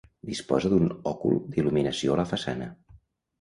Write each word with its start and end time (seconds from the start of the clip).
Disposa 0.27 0.71
d'un 0.71 0.87
òcul 1.11 1.37
d'il·luminació 1.57 2.15
a 2.15 2.17
la 2.21 2.27
façana. 2.33 2.73